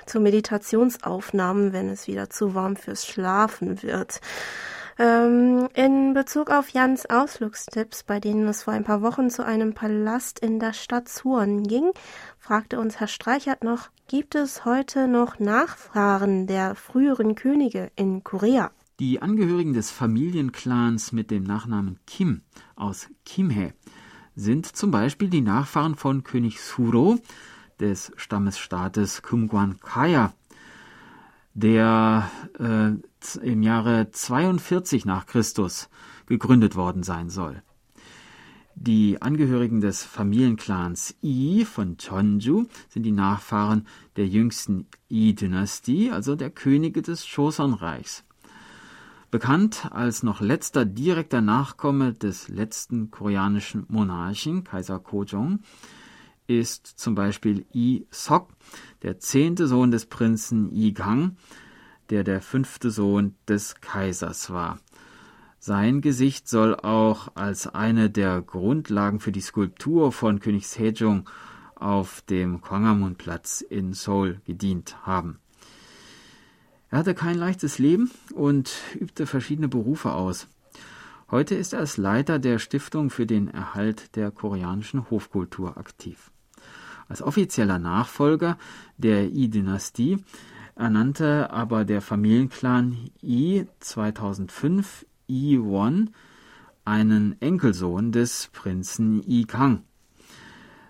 [0.06, 4.20] zu Meditationsaufnahmen, wenn es wieder zu warm fürs Schlafen wird.
[5.00, 9.74] Ähm, in Bezug auf Jans Ausflugstipps, bei denen es vor ein paar Wochen zu einem
[9.74, 11.92] Palast in der Stadt Suon ging,
[12.38, 18.72] fragte uns Herr Streichert noch, gibt es heute noch Nachfahren der früheren Könige in Korea?
[19.00, 22.42] Die Angehörigen des Familienclans mit dem Nachnamen Kim
[22.76, 23.74] aus Kimhae
[24.36, 27.18] sind zum Beispiel die Nachfahren von König Suro
[27.80, 30.32] des Stammesstaates Kumgwan Kaya,
[31.56, 32.30] der
[32.60, 32.92] äh,
[33.44, 35.90] im Jahre 42 nach Christus
[36.28, 37.64] gegründet worden sein soll.
[38.76, 46.52] Die Angehörigen des Familienclans I von Chonju sind die Nachfahren der jüngsten I-Dynastie, also der
[46.52, 48.24] Könige des Joseon-Reichs.
[49.34, 55.62] Bekannt als noch letzter direkter Nachkomme des letzten koreanischen Monarchen, Kaiser Kojong,
[56.46, 58.50] ist zum Beispiel Yi Sok,
[59.02, 61.36] der zehnte Sohn des Prinzen Yi Gang,
[62.12, 64.78] der der fünfte Sohn des Kaisers war.
[65.58, 71.28] Sein Gesicht soll auch als eine der Grundlagen für die Skulptur von König Sejong
[71.74, 75.40] auf dem Gwanghwamun-Platz in Seoul gedient haben.
[76.94, 80.48] Er hatte kein leichtes Leben und übte verschiedene Berufe aus.
[81.32, 86.30] Heute ist er als Leiter der Stiftung für den Erhalt der koreanischen Hofkultur aktiv.
[87.08, 88.60] Als offizieller Nachfolger
[88.96, 90.24] der Yi-Dynastie
[90.76, 96.12] ernannte aber der Familienclan Yi 2005 Yi-won
[96.86, 99.82] einen Enkelsohn des Prinzen Yi-kang.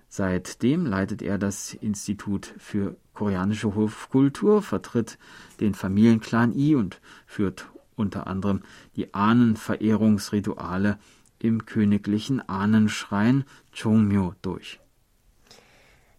[0.10, 5.18] Seitdem leitet er das Institut für koreanische Hofkultur, vertritt
[5.60, 8.62] den Familienclan I und führt unter anderem
[8.96, 10.98] die Ahnenverehrungsrituale
[11.40, 14.80] im königlichen Ahnenschrein Chongmyo durch.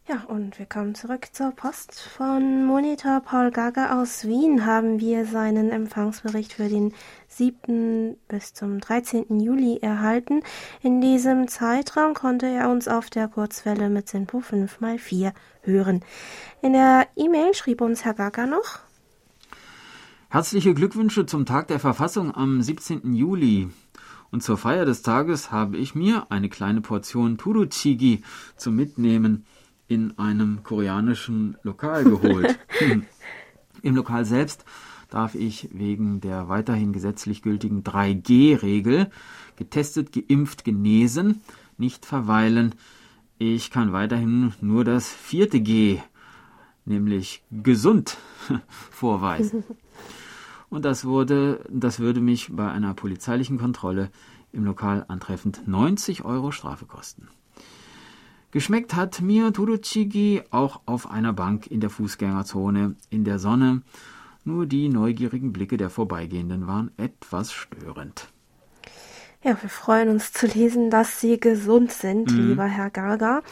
[0.06, 1.98] Ja, und wir kommen zurück zur Post.
[1.98, 6.92] Von Monitor Paul Gaga aus Wien haben wir seinen Empfangsbericht für den
[7.28, 8.14] 7.
[8.28, 9.40] bis zum 13.
[9.40, 10.42] Juli erhalten.
[10.82, 16.04] In diesem Zeitraum konnte er uns auf der Kurzwelle mit Simpo 5x4 hören.
[16.60, 18.80] In der E-Mail schrieb uns Herr Gaga noch.
[20.28, 23.14] Herzliche Glückwünsche zum Tag der Verfassung am 17.
[23.14, 23.70] Juli.
[24.30, 28.22] Und zur Feier des Tages habe ich mir eine kleine Portion Turuchigi
[28.58, 29.46] zum Mitnehmen
[29.88, 32.58] in einem koreanischen Lokal geholt.
[33.82, 34.64] Im Lokal selbst
[35.10, 39.10] darf ich wegen der weiterhin gesetzlich gültigen 3G-Regel
[39.56, 41.42] getestet, geimpft, genesen,
[41.76, 42.74] nicht verweilen.
[43.38, 46.00] Ich kann weiterhin nur das vierte G,
[46.84, 48.16] nämlich gesund,
[48.68, 49.64] vorweisen.
[50.70, 54.10] Und das wurde, das würde mich bei einer polizeilichen Kontrolle
[54.52, 57.28] im Lokal antreffend 90 Euro Strafe kosten.
[58.54, 63.82] Geschmeckt hat mir Turuchigi auch auf einer Bank in der Fußgängerzone in der Sonne.
[64.44, 68.28] Nur die neugierigen Blicke der Vorbeigehenden waren etwas störend.
[69.42, 72.50] Ja, wir freuen uns zu lesen, dass Sie gesund sind, mhm.
[72.50, 73.42] lieber Herr Gaga.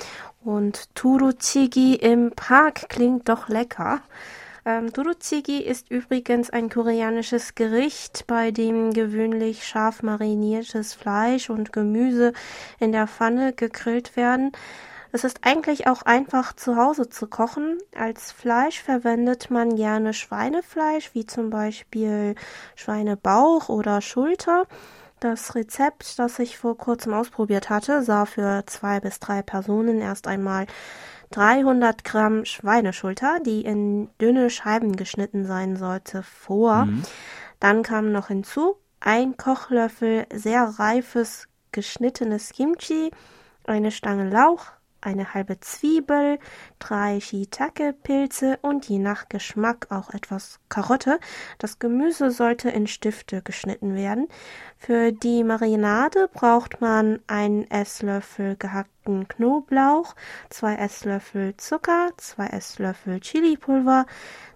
[0.44, 4.02] Und Turuchigi im Park klingt doch lecker.
[4.64, 12.34] Ähm, Turuchigi ist übrigens ein koreanisches Gericht, bei dem gewöhnlich scharf mariniertes Fleisch und Gemüse
[12.78, 14.52] in der Pfanne gegrillt werden.
[15.14, 17.76] Es ist eigentlich auch einfach zu Hause zu kochen.
[17.94, 22.34] Als Fleisch verwendet man gerne Schweinefleisch, wie zum Beispiel
[22.76, 24.66] Schweinebauch oder Schulter.
[25.20, 30.26] Das Rezept, das ich vor kurzem ausprobiert hatte, sah für zwei bis drei Personen erst
[30.26, 30.66] einmal
[31.30, 36.86] 300 Gramm Schweineschulter, die in dünne Scheiben geschnitten sein sollte, vor.
[36.86, 37.02] Mhm.
[37.60, 43.10] Dann kam noch hinzu ein Kochlöffel sehr reifes geschnittenes Kimchi,
[43.64, 44.72] eine Stange Lauch,
[45.02, 46.38] eine halbe Zwiebel,
[46.78, 51.18] drei Shiitake-Pilze und je nach Geschmack auch etwas Karotte.
[51.58, 54.28] Das Gemüse sollte in Stifte geschnitten werden.
[54.78, 60.14] Für die Marinade braucht man einen Esslöffel gehackten Knoblauch,
[60.48, 64.06] zwei Esslöffel Zucker, zwei Esslöffel Chilipulver,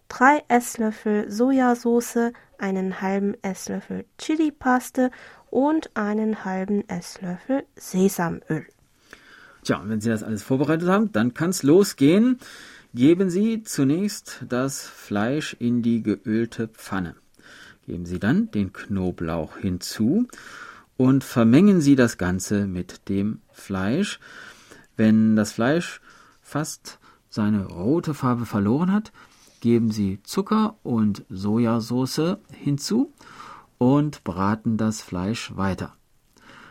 [0.09, 5.11] drei Esslöffel Sojasauce, einen halben Esslöffel Chilipaste
[5.51, 8.67] und einen halben Esslöffel Sesamöl.
[9.67, 12.39] Tja, wenn Sie das alles vorbereitet haben, dann kann es losgehen.
[12.95, 17.17] Geben Sie zunächst das Fleisch in die geölte Pfanne.
[17.85, 20.29] Geben Sie dann den Knoblauch hinzu
[20.97, 24.21] und vermengen Sie das Ganze mit dem Fleisch.
[24.97, 26.01] Wenn das Fleisch
[26.41, 29.11] fast seine rote Farbe verloren hat,
[29.61, 33.13] geben Sie Zucker und Sojasauce hinzu
[33.79, 35.97] und braten das Fleisch weiter.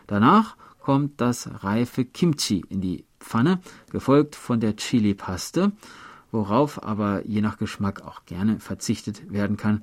[0.08, 0.55] Danach
[0.86, 5.71] kommt das reife Kimchi in die Pfanne, gefolgt von der Chili-Paste,
[6.32, 9.82] worauf aber je nach Geschmack auch gerne verzichtet werden kann,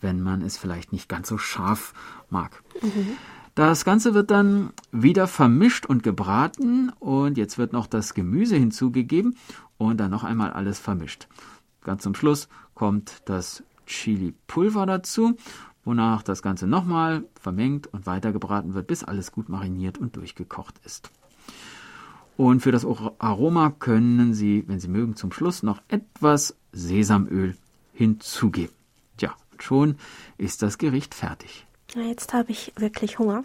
[0.00, 1.94] wenn man es vielleicht nicht ganz so scharf
[2.28, 2.64] mag.
[2.82, 3.16] Mhm.
[3.54, 9.36] Das Ganze wird dann wieder vermischt und gebraten und jetzt wird noch das Gemüse hinzugegeben
[9.78, 11.28] und dann noch einmal alles vermischt.
[11.82, 15.36] Ganz zum Schluss kommt das Chili-Pulver dazu
[15.86, 21.10] wonach das Ganze nochmal vermengt und weitergebraten wird, bis alles gut mariniert und durchgekocht ist.
[22.36, 27.56] Und für das Aroma können Sie, wenn Sie mögen, zum Schluss noch etwas Sesamöl
[27.94, 28.74] hinzugeben.
[29.16, 29.96] Tja, schon
[30.36, 31.66] ist das Gericht fertig.
[31.94, 33.42] Jetzt habe ich wirklich Hunger.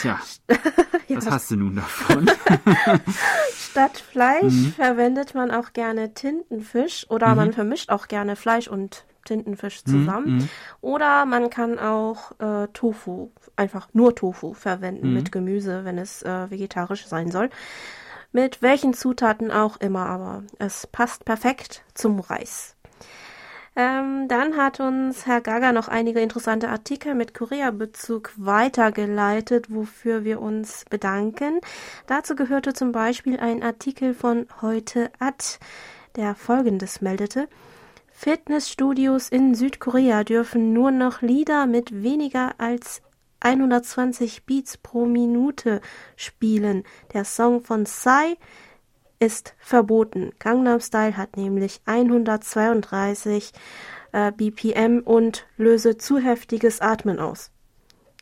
[0.00, 0.18] Tja,
[1.08, 1.30] was ja.
[1.30, 2.28] hast du nun davon?
[3.54, 4.72] Statt Fleisch mhm.
[4.72, 7.36] verwendet man auch gerne Tintenfisch oder mhm.
[7.36, 10.36] man vermischt auch gerne Fleisch und Tintenfisch mhm, zusammen.
[10.36, 10.48] Mhm.
[10.80, 15.14] Oder man kann auch äh, Tofu, einfach nur Tofu verwenden mhm.
[15.14, 17.50] mit Gemüse, wenn es äh, vegetarisch sein soll.
[18.32, 22.76] Mit welchen Zutaten auch immer, aber es passt perfekt zum Reis.
[23.78, 30.40] Ähm, dann hat uns Herr Gaga noch einige interessante Artikel mit Korea-Bezug weitergeleitet, wofür wir
[30.40, 31.60] uns bedanken.
[32.08, 35.44] Dazu gehörte zum Beispiel ein Artikel von Heute Ad,
[36.16, 37.48] der folgendes meldete.
[38.20, 43.00] Fitnessstudios in Südkorea dürfen nur noch Lieder mit weniger als
[43.38, 45.80] 120 Beats pro Minute
[46.16, 46.82] spielen.
[47.12, 48.36] Der Song von Psy
[49.20, 50.32] ist verboten.
[50.40, 53.52] Gangnam Style hat nämlich 132
[54.10, 57.52] äh, BPM und löse zu heftiges Atmen aus.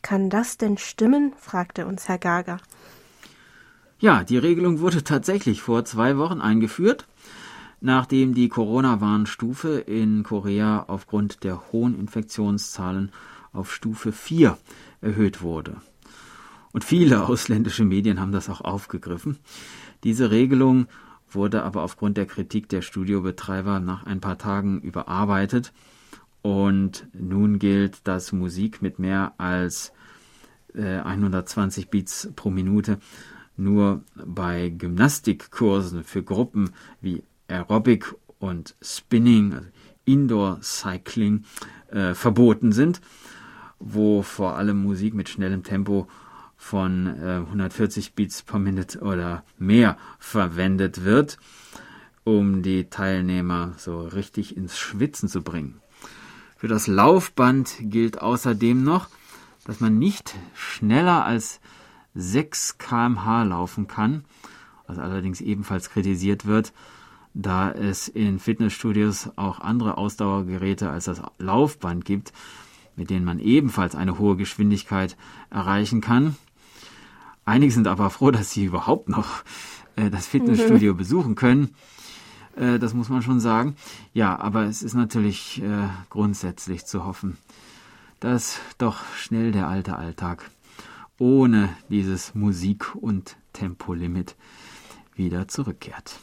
[0.03, 1.33] Kann das denn stimmen?
[1.37, 2.57] fragte uns Herr Gaga.
[3.97, 7.07] Ja, die Regelung wurde tatsächlich vor zwei Wochen eingeführt
[7.79, 13.11] nachdem die Corona-Warnstufe in Korea aufgrund der hohen Infektionszahlen
[13.53, 14.57] auf Stufe 4
[15.01, 15.77] erhöht wurde.
[16.71, 19.37] Und viele ausländische Medien haben das auch aufgegriffen.
[20.03, 20.87] Diese Regelung
[21.29, 25.73] wurde aber aufgrund der Kritik der Studiobetreiber nach ein paar Tagen überarbeitet
[26.41, 29.91] und nun gilt, dass Musik mit mehr als
[30.73, 32.99] äh, 120 Beats pro Minute
[33.57, 36.69] nur bei Gymnastikkursen für Gruppen
[37.01, 39.67] wie Aerobic und Spinning, also
[40.05, 41.43] Indoor Cycling,
[41.89, 43.01] äh, verboten sind,
[43.79, 46.07] wo vor allem Musik mit schnellem Tempo
[46.55, 51.37] von äh, 140 Beats per Minute oder mehr verwendet wird,
[52.23, 55.81] um die Teilnehmer so richtig ins Schwitzen zu bringen.
[56.57, 59.09] Für das Laufband gilt außerdem noch,
[59.65, 61.59] dass man nicht schneller als
[62.15, 64.25] 6 kmh laufen kann,
[64.87, 66.73] was allerdings ebenfalls kritisiert wird,
[67.37, 72.33] da es in Fitnessstudios auch andere Ausdauergeräte als das Laufband gibt,
[72.95, 75.15] mit denen man ebenfalls eine hohe Geschwindigkeit
[75.51, 76.35] erreichen kann.
[77.45, 79.43] Einige sind aber froh, dass sie überhaupt noch
[79.95, 80.97] äh, das Fitnessstudio mhm.
[80.97, 81.75] besuchen können.
[82.55, 83.75] Äh, das muss man schon sagen.
[84.13, 87.37] Ja, aber es ist natürlich äh, grundsätzlich zu hoffen,
[88.19, 90.49] dass doch schnell der alte Alltag
[91.19, 94.35] ohne dieses Musik- und Tempolimit
[95.15, 96.19] wieder zurückkehrt.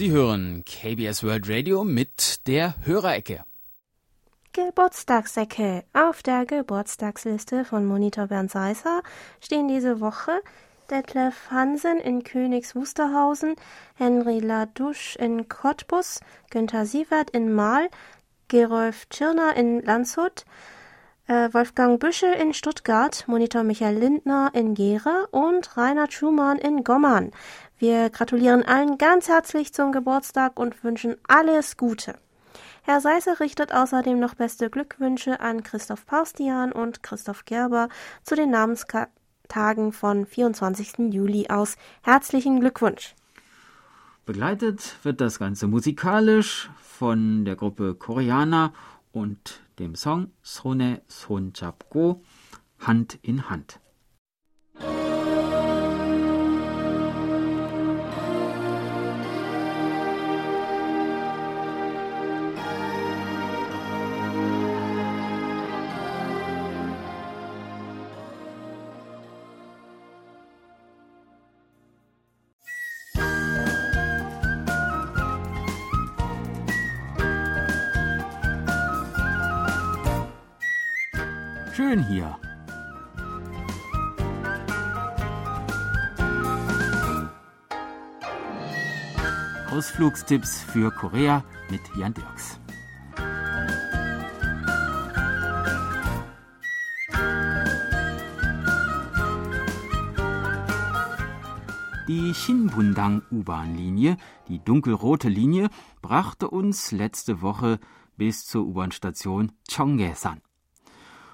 [0.00, 3.44] Sie hören KBS World Radio mit der Hörerecke.
[4.54, 5.84] Geburtstagsecke.
[5.92, 9.02] Auf der Geburtstagsliste von Monitor Bernd Seisser
[9.42, 10.40] stehen diese Woche
[10.90, 13.56] Detlef Hansen in Königs Wusterhausen,
[13.94, 17.90] Henry Ladouche in Cottbus, Günther Sievert in Mahl,
[18.48, 20.46] Gerolf Tschirner in Landshut,
[21.26, 27.32] äh, Wolfgang Büschel in Stuttgart, Monitor Michael Lindner in Gera und Rainer Schumann in Gommern.
[27.80, 32.14] Wir gratulieren allen ganz herzlich zum Geburtstag und wünschen alles Gute.
[32.82, 37.88] Herr Seisser richtet außerdem noch beste Glückwünsche an Christoph Paustian und Christoph Gerber
[38.22, 41.10] zu den Namenstagen von 24.
[41.10, 41.76] Juli aus.
[42.02, 43.14] Herzlichen Glückwunsch!
[44.26, 48.74] Begleitet wird das Ganze musikalisch von der Gruppe Koreaner
[49.10, 51.54] und dem Song Sone Son
[51.88, 52.20] Go
[52.78, 53.80] Hand in Hand.
[81.90, 82.38] Schön hier.
[89.72, 92.60] Ausflugstipps für Korea mit Jan Dirks.
[102.06, 104.16] Die Shinbundang U-Bahn-Linie,
[104.46, 105.70] die dunkelrote Linie,
[106.02, 107.80] brachte uns letzte Woche
[108.16, 110.40] bis zur U-Bahn-Station Cheonggye-san.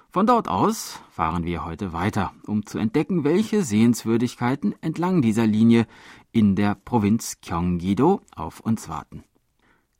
[0.09, 5.85] Von dort aus fahren wir heute weiter, um zu entdecken, welche Sehenswürdigkeiten entlang dieser Linie
[6.31, 9.25] in der Provinz Gyeonggi-do auf uns warten.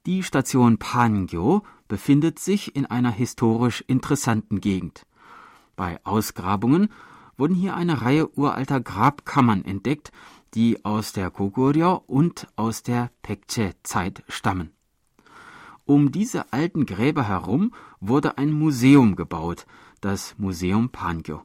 [0.05, 5.05] Die Station Pangyo befindet sich in einer historisch interessanten Gegend.
[5.75, 6.87] Bei Ausgrabungen
[7.35, 10.11] wurden hier eine Reihe uralter Grabkammern entdeckt,
[10.53, 14.71] die aus der Goguryeo und aus der Pekche-Zeit stammen.
[15.83, 19.65] Um diese alten Gräber herum wurde ein Museum gebaut,
[19.99, 21.43] das Museum Pangyo.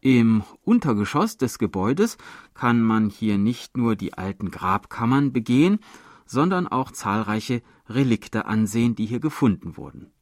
[0.00, 2.18] Im Untergeschoss des Gebäudes
[2.54, 5.80] kann man hier nicht nur die alten Grabkammern begehen,
[6.24, 10.12] sondern auch zahlreiche Relikte ansehen, die hier gefunden wurden.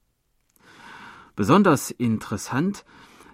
[1.34, 2.84] Besonders interessant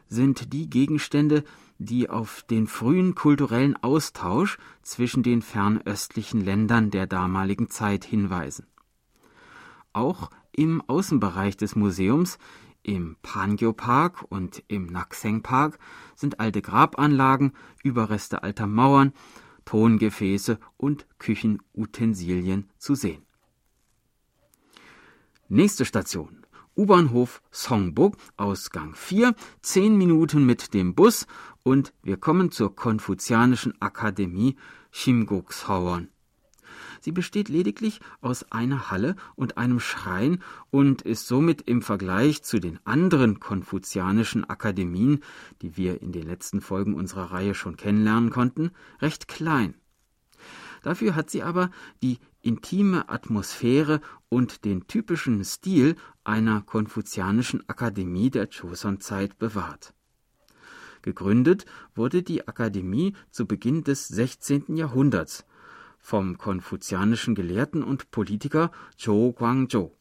[0.08, 1.44] sind die Gegenstände,
[1.78, 8.66] die auf den frühen kulturellen Austausch zwischen den fernöstlichen Ländern der damaligen Zeit hinweisen.
[9.92, 12.38] Auch im Außenbereich des Museums
[12.82, 15.78] im Pangyo Park und im Nakseng Park
[16.14, 17.52] sind alte Grabanlagen,
[17.82, 19.12] Überreste alter Mauern,
[19.64, 23.22] Tongefäße und Küchenutensilien zu sehen.
[25.48, 26.46] Nächste Station.
[26.74, 31.26] U-Bahnhof Songbuk, Ausgang 4, 10 Minuten mit dem Bus
[31.62, 34.56] und wir kommen zur Konfuzianischen Akademie
[34.90, 36.11] Shimguk Sowon.
[37.02, 40.38] Sie besteht lediglich aus einer Halle und einem Schrein
[40.70, 45.18] und ist somit im Vergleich zu den anderen konfuzianischen Akademien,
[45.62, 49.74] die wir in den letzten Folgen unserer Reihe schon kennenlernen konnten, recht klein.
[50.84, 51.72] Dafür hat sie aber
[52.02, 59.92] die intime Atmosphäre und den typischen Stil einer konfuzianischen Akademie der Joseon-Zeit bewahrt.
[61.02, 64.76] Gegründet wurde die Akademie zu Beginn des 16.
[64.76, 65.44] Jahrhunderts
[66.02, 69.92] vom konfuzianischen Gelehrten und Politiker Zhou Guangzhou.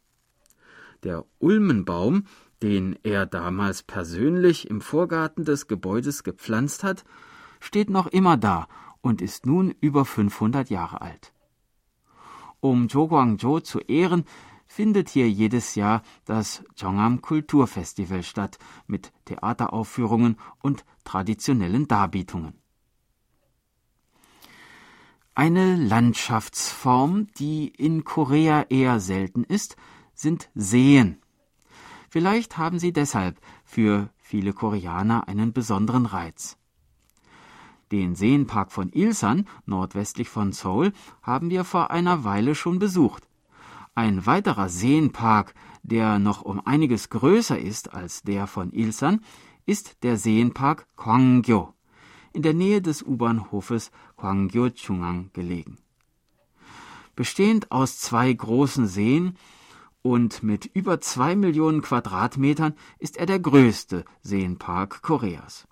[1.03, 2.25] Der Ulmenbaum,
[2.61, 7.05] den er damals persönlich im Vorgarten des Gebäudes gepflanzt hat,
[7.59, 8.67] steht noch immer da
[9.01, 11.33] und ist nun über 500 Jahre alt.
[12.59, 14.25] Um Zhou Guangzhou zu ehren,
[14.67, 22.60] findet hier jedes Jahr das Chongam Kulturfestival statt mit Theateraufführungen und traditionellen Darbietungen.
[25.33, 29.77] Eine Landschaftsform, die in Korea eher selten ist,
[30.13, 31.21] sind Seen.
[32.09, 36.57] Vielleicht haben sie deshalb für viele Koreaner einen besonderen Reiz.
[37.93, 43.29] Den Seenpark von Ilsan, nordwestlich von Seoul, haben wir vor einer Weile schon besucht.
[43.95, 49.21] Ein weiterer Seenpark, der noch um einiges größer ist als der von Ilsan,
[49.65, 51.73] ist der Seenpark Kwangyo
[52.33, 53.91] in der Nähe des U-Bahnhofes
[54.21, 55.77] Gwangyo-Chungang gelegen.
[57.15, 59.35] Bestehend aus zwei großen Seen
[60.03, 65.67] und mit über zwei Millionen Quadratmetern ist er der größte Seenpark Koreas.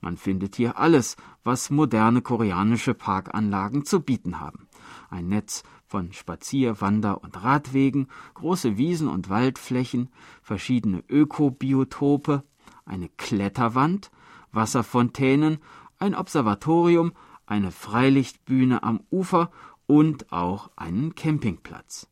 [0.00, 4.68] Man findet hier alles, was moderne koreanische Parkanlagen zu bieten haben.
[5.10, 10.10] Ein Netz von Spazier-, Wander- und Radwegen, große Wiesen und Waldflächen,
[10.42, 12.44] verschiedene Ökobiotope,
[12.84, 14.10] eine Kletterwand,
[14.52, 15.58] Wasserfontänen,
[15.98, 17.12] ein Observatorium,
[17.48, 19.50] eine Freilichtbühne am Ufer
[19.86, 22.08] und auch einen Campingplatz.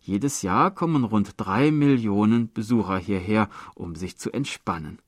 [0.00, 4.98] Jedes Jahr kommen rund drei Millionen Besucher hierher, um sich zu entspannen.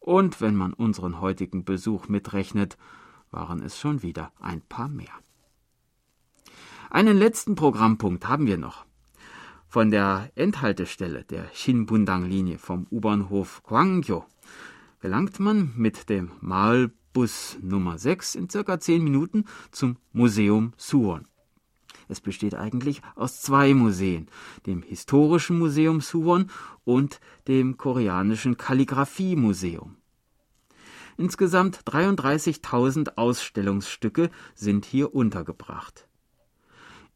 [0.00, 2.76] Und wenn man unseren heutigen Besuch mitrechnet,
[3.30, 5.12] waren es schon wieder ein paar mehr.
[6.90, 8.84] Einen letzten Programmpunkt haben wir noch.
[9.68, 14.24] Von der Endhaltestelle der Shinbundang-Linie vom U-Bahnhof Gwangyo
[14.98, 16.32] gelangt man mit dem
[17.12, 21.26] Malbus Nummer 6 in circa 10 Minuten zum Museum Suwon.
[22.08, 24.28] Es besteht eigentlich aus zwei Museen,
[24.66, 26.50] dem Historischen Museum Suwon
[26.84, 29.96] und dem Koreanischen Kalligraphie-Museum.
[31.16, 36.06] Insgesamt 33.000 Ausstellungsstücke sind hier untergebracht.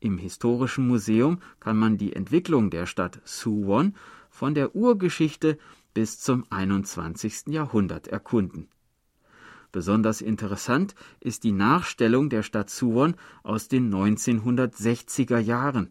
[0.00, 3.94] Im Historischen Museum kann man die Entwicklung der Stadt Suwon
[4.28, 5.56] von der Urgeschichte
[5.94, 7.44] bis zum 21.
[7.46, 8.68] Jahrhundert erkunden.
[9.74, 15.90] Besonders interessant ist die Nachstellung der Stadt Suwon aus den 1960er Jahren.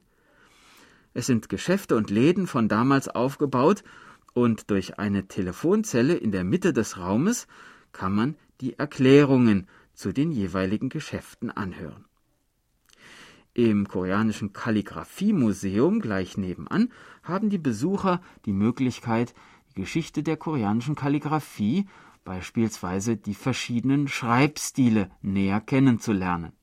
[1.14, 3.84] Es sind Geschäfte und Läden von damals aufgebaut
[4.32, 7.46] und durch eine Telefonzelle in der Mitte des Raumes
[7.92, 12.06] kann man die Erklärungen zu den jeweiligen Geschäften anhören.
[13.54, 16.90] Im koreanischen Kalligraphie-Museum gleich nebenan
[17.22, 19.36] haben die Besucher die Möglichkeit,
[19.72, 21.86] die Geschichte der koreanischen Kalligraphie
[22.24, 26.54] beispielsweise die verschiedenen Schreibstile näher kennenzulernen.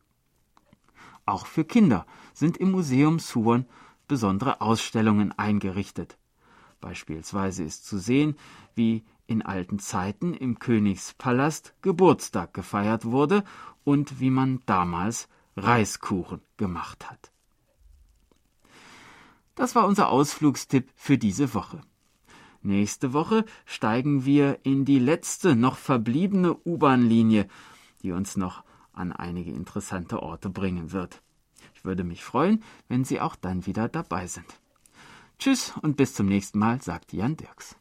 [1.26, 3.66] Auch für Kinder sind im Museum Suwon
[4.08, 6.18] besondere Ausstellungen eingerichtet.
[6.80, 8.36] Beispielsweise ist zu sehen,
[8.74, 13.44] wie in alten Zeiten im Königspalast Geburtstag gefeiert wurde
[13.84, 17.30] und wie man damals Reiskuchen gemacht hat.
[19.54, 21.82] Das war unser Ausflugstipp für diese Woche.
[22.62, 27.48] Nächste Woche steigen wir in die letzte noch verbliebene U-Bahn-Linie,
[28.02, 31.22] die uns noch an einige interessante Orte bringen wird.
[31.74, 34.46] Ich würde mich freuen, wenn Sie auch dann wieder dabei sind.
[35.38, 37.76] Tschüss und bis zum nächsten Mal, sagt Jan Dirks.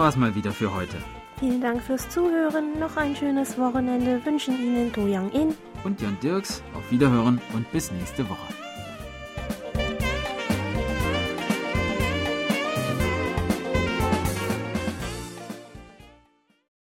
[0.00, 0.96] War's mal wieder für heute.
[1.38, 2.78] Vielen Dank fürs Zuhören.
[2.80, 6.62] Noch ein schönes Wochenende wünschen Ihnen Do Yang In und Jan Dirks.
[6.74, 8.69] Auf Wiederhören und bis nächste Woche.